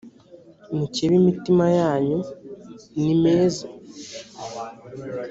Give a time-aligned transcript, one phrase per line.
[0.77, 2.19] mukebe imitima yanyu
[3.01, 3.63] nimeze